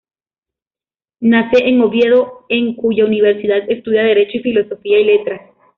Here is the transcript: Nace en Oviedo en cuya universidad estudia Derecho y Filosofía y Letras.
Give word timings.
Nace 1.19 1.63
en 1.69 1.79
Oviedo 1.79 2.47
en 2.49 2.73
cuya 2.73 3.05
universidad 3.05 3.69
estudia 3.69 4.01
Derecho 4.01 4.39
y 4.39 4.41
Filosofía 4.41 4.99
y 4.99 5.03
Letras. 5.05 5.41